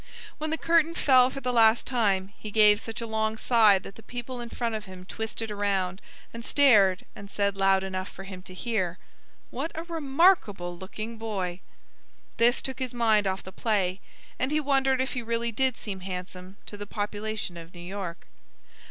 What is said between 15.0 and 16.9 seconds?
if he really did seem handsome to the